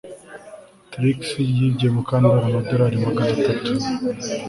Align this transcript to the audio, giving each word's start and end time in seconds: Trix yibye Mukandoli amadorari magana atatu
Trix 0.91 1.19
yibye 1.55 1.87
Mukandoli 1.95 2.43
amadorari 2.49 2.97
magana 3.05 3.31
atatu 3.39 3.73